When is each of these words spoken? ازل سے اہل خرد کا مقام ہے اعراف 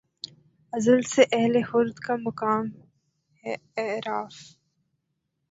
ازل 0.73 1.01
سے 1.03 1.21
اہل 1.31 1.61
خرد 1.63 1.95
کا 1.99 2.15
مقام 2.21 2.65
ہے 3.43 3.53
اعراف 3.77 4.33